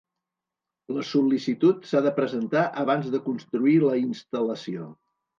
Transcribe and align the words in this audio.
La 0.93 1.01
sol·licitud 1.09 1.83
s'ha 1.89 1.99
de 2.05 2.13
presentar 2.19 2.63
abans 2.83 3.11
de 3.17 3.19
construir 3.27 3.75
la 3.83 3.93
instal·lació. 4.05 4.87